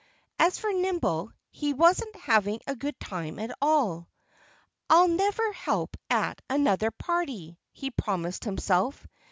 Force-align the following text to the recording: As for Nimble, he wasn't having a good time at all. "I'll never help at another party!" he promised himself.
As 0.39 0.57
for 0.57 0.73
Nimble, 0.73 1.31
he 1.51 1.73
wasn't 1.75 2.15
having 2.15 2.59
a 2.65 2.75
good 2.75 2.99
time 2.99 3.37
at 3.37 3.55
all. 3.61 4.09
"I'll 4.89 5.07
never 5.07 5.51
help 5.53 5.95
at 6.09 6.41
another 6.49 6.89
party!" 6.89 7.59
he 7.71 7.91
promised 7.91 8.43
himself. 8.45 9.05